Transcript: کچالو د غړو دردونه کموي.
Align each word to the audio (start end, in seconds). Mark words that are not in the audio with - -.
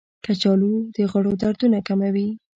کچالو 0.25 0.73
د 0.95 0.97
غړو 1.11 1.31
دردونه 1.41 1.79
کموي. 1.87 2.29